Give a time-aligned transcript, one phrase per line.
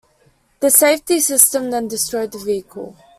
[0.61, 2.95] The safety system then destroyed the vehicle.